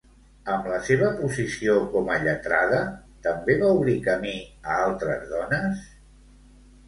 [0.51, 2.79] Amb la seva posició com a lletrada,
[3.27, 4.33] també va obrir camí
[4.71, 5.85] a altres dones?